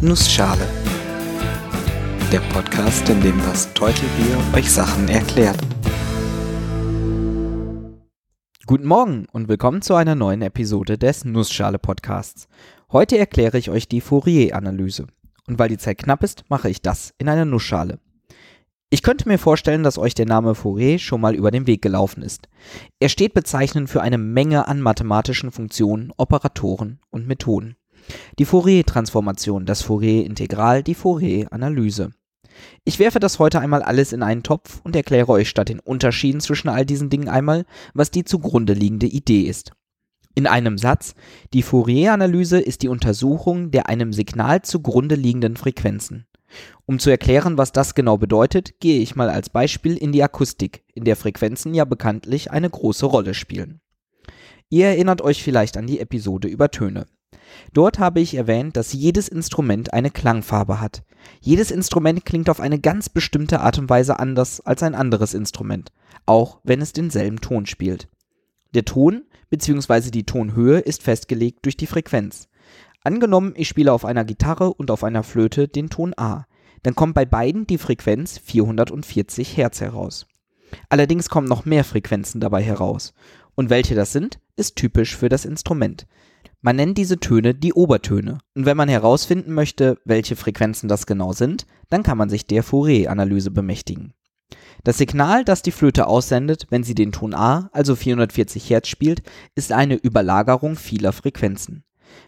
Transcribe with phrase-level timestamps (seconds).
[0.00, 0.64] Nussschale.
[2.30, 5.58] Der Podcast, in dem das Teutelbier euch Sachen erklärt.
[8.64, 12.46] Guten Morgen und willkommen zu einer neuen Episode des Nussschale Podcasts.
[12.92, 15.08] Heute erkläre ich euch die Fourier-Analyse.
[15.48, 17.98] Und weil die Zeit knapp ist, mache ich das in einer Nussschale.
[18.90, 22.22] Ich könnte mir vorstellen, dass euch der Name Fourier schon mal über den Weg gelaufen
[22.22, 22.48] ist.
[23.00, 27.74] Er steht bezeichnend für eine Menge an mathematischen Funktionen, Operatoren und Methoden.
[28.38, 32.10] Die Fourier-Transformation, das Fourier-Integral, die Fourier-Analyse.
[32.84, 36.40] Ich werfe das heute einmal alles in einen Topf und erkläre euch statt den Unterschieden
[36.40, 37.64] zwischen all diesen Dingen einmal,
[37.94, 39.72] was die zugrunde liegende Idee ist.
[40.34, 41.14] In einem Satz,
[41.52, 46.26] die Fourier-Analyse ist die Untersuchung der einem Signal zugrunde liegenden Frequenzen.
[46.86, 50.84] Um zu erklären, was das genau bedeutet, gehe ich mal als Beispiel in die Akustik,
[50.94, 53.80] in der Frequenzen ja bekanntlich eine große Rolle spielen.
[54.70, 57.06] Ihr erinnert euch vielleicht an die Episode über Töne.
[57.72, 61.02] Dort habe ich erwähnt, dass jedes Instrument eine Klangfarbe hat.
[61.40, 65.92] Jedes Instrument klingt auf eine ganz bestimmte Art und Weise anders als ein anderes Instrument,
[66.26, 68.08] auch wenn es denselben Ton spielt.
[68.74, 70.10] Der Ton bzw.
[70.10, 72.48] die Tonhöhe ist festgelegt durch die Frequenz.
[73.04, 76.46] Angenommen, ich spiele auf einer Gitarre und auf einer Flöte den Ton A,
[76.82, 80.26] dann kommt bei beiden die Frequenz 440 Hertz heraus.
[80.88, 83.14] Allerdings kommen noch mehr Frequenzen dabei heraus.
[83.54, 86.06] Und welche das sind, ist typisch für das Instrument.
[86.60, 88.38] Man nennt diese Töne die Obertöne.
[88.54, 92.62] Und wenn man herausfinden möchte, welche Frequenzen das genau sind, dann kann man sich der
[92.62, 94.14] Fourier-Analyse bemächtigen.
[94.84, 99.22] Das Signal, das die Flöte aussendet, wenn sie den Ton A, also 440 Hertz spielt,
[99.54, 101.84] ist eine Überlagerung vieler Frequenzen.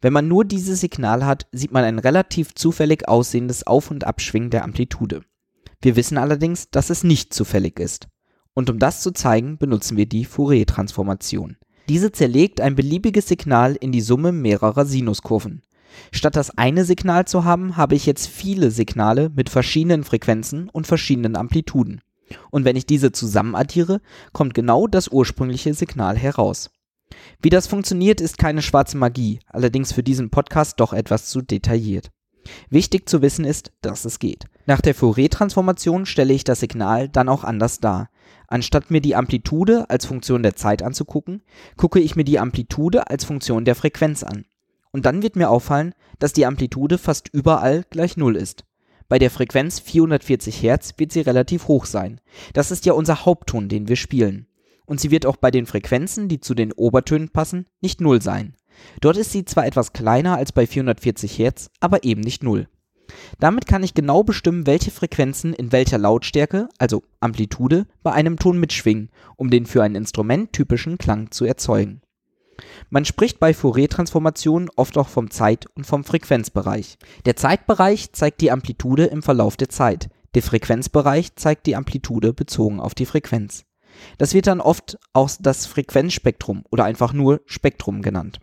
[0.00, 4.50] Wenn man nur dieses Signal hat, sieht man ein relativ zufällig aussehendes Auf- und Abschwingen
[4.50, 5.22] der Amplitude.
[5.80, 8.08] Wir wissen allerdings, dass es nicht zufällig ist.
[8.54, 11.56] Und um das zu zeigen, benutzen wir die Fourier-Transformation.
[11.88, 15.62] Diese zerlegt ein beliebiges Signal in die Summe mehrerer Sinuskurven.
[16.10, 20.86] Statt das eine Signal zu haben, habe ich jetzt viele Signale mit verschiedenen Frequenzen und
[20.86, 22.00] verschiedenen Amplituden.
[22.50, 24.00] Und wenn ich diese zusammen addiere,
[24.32, 26.70] kommt genau das ursprüngliche Signal heraus.
[27.40, 32.10] Wie das funktioniert, ist keine schwarze Magie, allerdings für diesen Podcast doch etwas zu detailliert.
[32.70, 34.46] Wichtig zu wissen ist, dass es geht.
[34.66, 38.10] Nach der Fourier-Transformation stelle ich das Signal dann auch anders dar.
[38.46, 41.42] Anstatt mir die Amplitude als Funktion der Zeit anzugucken,
[41.76, 44.44] gucke ich mir die Amplitude als Funktion der Frequenz an.
[44.92, 48.64] Und dann wird mir auffallen, dass die Amplitude fast überall gleich Null ist.
[49.08, 52.20] Bei der Frequenz 440 Hertz wird sie relativ hoch sein.
[52.52, 54.46] Das ist ja unser Hauptton, den wir spielen.
[54.86, 58.54] Und sie wird auch bei den Frequenzen, die zu den Obertönen passen, nicht Null sein.
[59.00, 62.68] Dort ist sie zwar etwas kleiner als bei 440 Hertz, aber eben nicht Null.
[63.38, 68.58] Damit kann ich genau bestimmen, welche Frequenzen in welcher Lautstärke, also Amplitude, bei einem Ton
[68.58, 72.00] mitschwingen, um den für ein Instrument typischen Klang zu erzeugen.
[72.88, 76.98] Man spricht bei Fourier-Transformationen oft auch vom Zeit- und vom Frequenzbereich.
[77.26, 82.80] Der Zeitbereich zeigt die Amplitude im Verlauf der Zeit, der Frequenzbereich zeigt die Amplitude bezogen
[82.80, 83.64] auf die Frequenz.
[84.18, 88.40] Das wird dann oft auch das Frequenzspektrum oder einfach nur Spektrum genannt.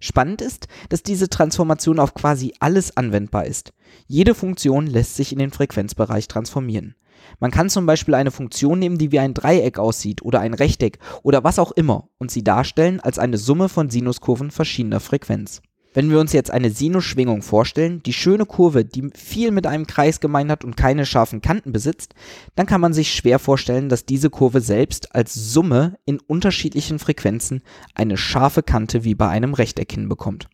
[0.00, 3.72] Spannend ist, dass diese Transformation auf quasi alles anwendbar ist.
[4.06, 6.94] Jede Funktion lässt sich in den Frequenzbereich transformieren.
[7.40, 10.98] Man kann zum Beispiel eine Funktion nehmen, die wie ein Dreieck aussieht oder ein Rechteck
[11.22, 15.62] oder was auch immer und sie darstellen als eine Summe von Sinuskurven verschiedener Frequenz.
[15.98, 20.20] Wenn wir uns jetzt eine Sinusschwingung vorstellen, die schöne Kurve, die viel mit einem Kreis
[20.20, 22.14] gemein hat und keine scharfen Kanten besitzt,
[22.54, 27.62] dann kann man sich schwer vorstellen, dass diese Kurve selbst als Summe in unterschiedlichen Frequenzen
[27.96, 30.48] eine scharfe Kante wie bei einem Rechteck hinbekommt.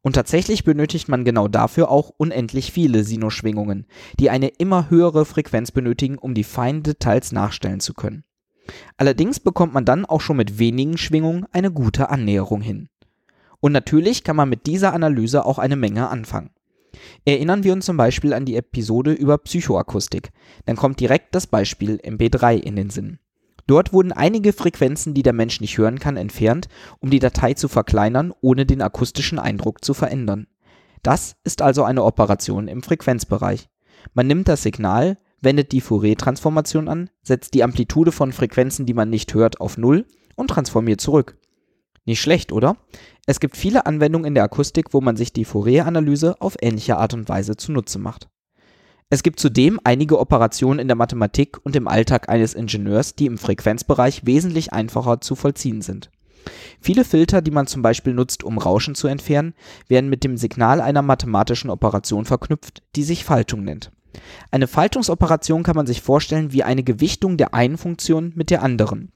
[0.00, 3.86] Und tatsächlich benötigt man genau dafür auch unendlich viele Sinusschwingungen,
[4.18, 8.24] die eine immer höhere Frequenz benötigen, um die feinen Details nachstellen zu können.
[8.96, 12.88] Allerdings bekommt man dann auch schon mit wenigen Schwingungen eine gute Annäherung hin.
[13.62, 16.50] Und natürlich kann man mit dieser Analyse auch eine Menge anfangen.
[17.24, 20.32] Erinnern wir uns zum Beispiel an die Episode über Psychoakustik,
[20.66, 23.20] dann kommt direkt das Beispiel MP3 in den Sinn.
[23.68, 26.66] Dort wurden einige Frequenzen, die der Mensch nicht hören kann, entfernt,
[26.98, 30.48] um die Datei zu verkleinern, ohne den akustischen Eindruck zu verändern.
[31.04, 33.68] Das ist also eine Operation im Frequenzbereich.
[34.12, 39.08] Man nimmt das Signal, wendet die Fourier-Transformation an, setzt die Amplitude von Frequenzen, die man
[39.08, 40.04] nicht hört, auf Null
[40.34, 41.36] und transformiert zurück.
[42.04, 42.76] Nicht schlecht, oder?
[43.26, 47.14] Es gibt viele Anwendungen in der Akustik, wo man sich die Fourier-Analyse auf ähnliche Art
[47.14, 48.28] und Weise zunutze macht.
[49.08, 53.38] Es gibt zudem einige Operationen in der Mathematik und im Alltag eines Ingenieurs, die im
[53.38, 56.10] Frequenzbereich wesentlich einfacher zu vollziehen sind.
[56.80, 59.54] Viele Filter, die man zum Beispiel nutzt, um Rauschen zu entfernen,
[59.86, 63.92] werden mit dem Signal einer mathematischen Operation verknüpft, die sich Faltung nennt.
[64.50, 69.12] Eine Faltungsoperation kann man sich vorstellen wie eine Gewichtung der einen Funktion mit der anderen.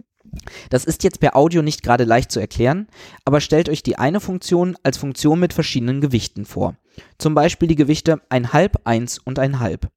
[0.70, 2.88] Das ist jetzt per Audio nicht gerade leicht zu erklären,
[3.24, 6.76] aber stellt euch die eine Funktion als Funktion mit verschiedenen Gewichten vor.
[7.18, 9.88] Zum Beispiel die Gewichte 1,5, 1 und 1,5.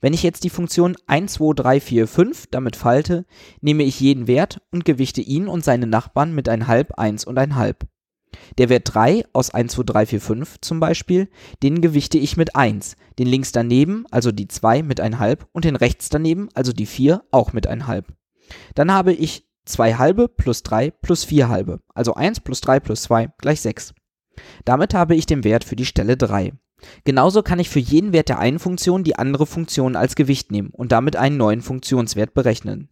[0.00, 3.24] Wenn ich jetzt die Funktion 1, 2, 3, 4, 5 damit falte,
[3.60, 7.76] nehme ich jeden Wert und gewichte ihn und seine Nachbarn mit 1,5, 1 und 1,5.
[8.58, 11.28] Der Wert 3 aus 1, 2, 3, 4, 5 zum Beispiel,
[11.62, 15.76] den gewichte ich mit 1, den links daneben, also die 2 mit 1,5 und den
[15.76, 18.04] rechts daneben, also die 4, auch mit 1,5.
[18.74, 23.02] Dann habe ich 2 halbe plus 3 plus 4 halbe, also 1 plus 3 plus
[23.02, 23.94] 2 gleich 6.
[24.64, 26.52] Damit habe ich den Wert für die Stelle 3.
[27.04, 30.70] Genauso kann ich für jeden Wert der einen Funktion die andere Funktion als Gewicht nehmen
[30.70, 32.88] und damit einen neuen Funktionswert berechnen.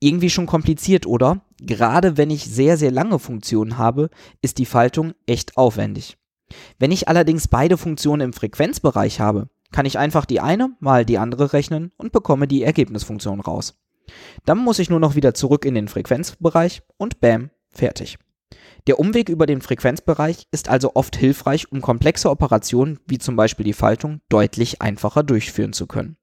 [0.00, 1.42] Irgendwie schon kompliziert, oder?
[1.60, 4.10] Gerade wenn ich sehr, sehr lange Funktionen habe,
[4.40, 6.16] ist die Faltung echt aufwendig.
[6.78, 11.18] Wenn ich allerdings beide Funktionen im Frequenzbereich habe, kann ich einfach die eine mal die
[11.18, 13.81] andere rechnen und bekomme die Ergebnisfunktion raus.
[14.44, 18.18] Dann muss ich nur noch wieder zurück in den Frequenzbereich und bam, fertig.
[18.86, 23.64] Der Umweg über den Frequenzbereich ist also oft hilfreich, um komplexe Operationen wie zum Beispiel
[23.64, 26.16] die Faltung deutlich einfacher durchführen zu können.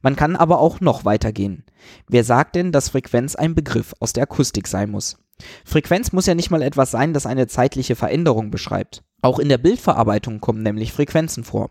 [0.00, 1.64] Man kann aber auch noch weitergehen.
[2.08, 5.18] Wer sagt denn, dass Frequenz ein Begriff aus der Akustik sein muss?
[5.64, 9.02] Frequenz muss ja nicht mal etwas sein, das eine zeitliche Veränderung beschreibt.
[9.22, 11.70] Auch in der Bildverarbeitung kommen nämlich Frequenzen vor.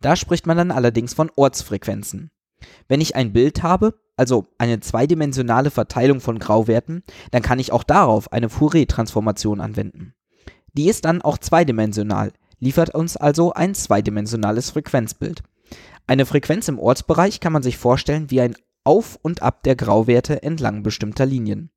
[0.00, 2.30] Da spricht man dann allerdings von Ortsfrequenzen.
[2.88, 7.84] Wenn ich ein Bild habe, also eine zweidimensionale Verteilung von Grauwerten, dann kann ich auch
[7.84, 10.14] darauf eine Fourier-Transformation anwenden.
[10.72, 15.42] Die ist dann auch zweidimensional, liefert uns also ein zweidimensionales Frequenzbild.
[16.06, 20.42] Eine Frequenz im Ortsbereich kann man sich vorstellen wie ein Auf und Ab der Grauwerte
[20.42, 21.70] entlang bestimmter Linien.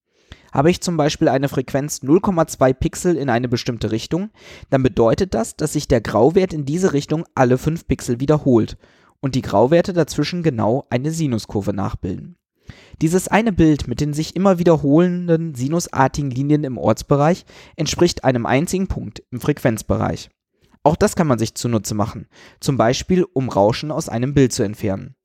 [0.51, 4.31] Habe ich zum Beispiel eine Frequenz 0,2 Pixel in eine bestimmte Richtung,
[4.69, 8.77] dann bedeutet das, dass sich der Grauwert in diese Richtung alle 5 Pixel wiederholt
[9.21, 12.37] und die Grauwerte dazwischen genau eine Sinuskurve nachbilden.
[13.01, 17.45] Dieses eine Bild mit den sich immer wiederholenden sinusartigen Linien im Ortsbereich
[17.75, 20.29] entspricht einem einzigen Punkt im Frequenzbereich.
[20.83, 22.27] Auch das kann man sich zunutze machen,
[22.59, 25.15] zum Beispiel um Rauschen aus einem Bild zu entfernen.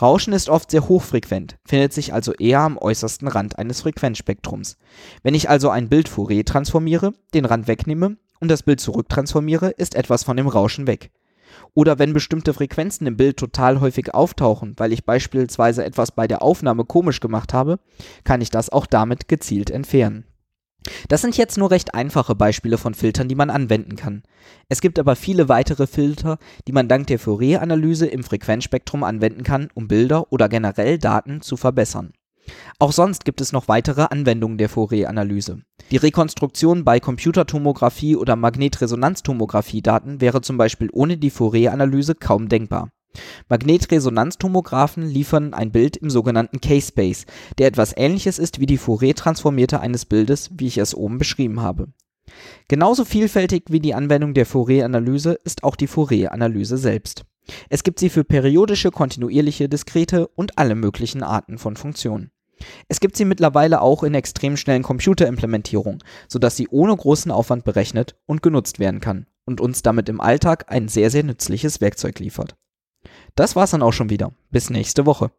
[0.00, 4.76] Rauschen ist oft sehr hochfrequent, findet sich also eher am äußersten Rand eines Frequenzspektrums.
[5.22, 9.94] Wenn ich also ein Bild Fourier transformiere, den Rand wegnehme und das Bild zurücktransformiere, ist
[9.94, 11.10] etwas von dem Rauschen weg.
[11.74, 16.42] Oder wenn bestimmte Frequenzen im Bild total häufig auftauchen, weil ich beispielsweise etwas bei der
[16.42, 17.78] Aufnahme komisch gemacht habe,
[18.24, 20.24] kann ich das auch damit gezielt entfernen.
[21.08, 24.22] Das sind jetzt nur recht einfache Beispiele von Filtern, die man anwenden kann.
[24.68, 29.68] Es gibt aber viele weitere Filter, die man dank der Fourier-Analyse im Frequenzspektrum anwenden kann,
[29.74, 32.12] um Bilder oder generell Daten zu verbessern.
[32.80, 35.60] Auch sonst gibt es noch weitere Anwendungen der Fourier-Analyse.
[35.90, 42.88] Die Rekonstruktion bei Computertomographie oder Magnetresonanztomographie-Daten wäre zum Beispiel ohne die Fourier-Analyse kaum denkbar.
[43.50, 47.26] Magnetresonanztomographen liefern ein Bild im sogenannten K-Space,
[47.58, 51.88] der etwas ähnliches ist wie die Fourier-Transformierte eines Bildes, wie ich es oben beschrieben habe.
[52.68, 57.26] Genauso vielfältig wie die Anwendung der Fourier-Analyse ist auch die Fourier-Analyse selbst.
[57.68, 62.30] Es gibt sie für periodische, kontinuierliche, diskrete und alle möglichen Arten von Funktionen.
[62.88, 68.16] Es gibt sie mittlerweile auch in extrem schnellen Computerimplementierungen, sodass sie ohne großen Aufwand berechnet
[68.26, 72.56] und genutzt werden kann und uns damit im Alltag ein sehr, sehr nützliches Werkzeug liefert.
[73.34, 74.32] Das war's dann auch schon wieder.
[74.50, 75.30] Bis nächste Woche.